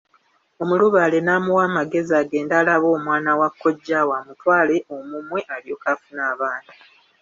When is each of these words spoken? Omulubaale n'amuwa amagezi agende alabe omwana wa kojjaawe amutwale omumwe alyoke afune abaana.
Omulubaale 0.61 1.17
n'amuwa 1.23 1.63
amagezi 1.69 2.11
agende 2.21 2.53
alabe 2.61 2.87
omwana 2.97 3.31
wa 3.39 3.49
kojjaawe 3.59 4.13
amutwale 4.19 4.75
omumwe 4.95 5.39
alyoke 5.55 5.87
afune 5.93 6.21
abaana. 6.31 6.71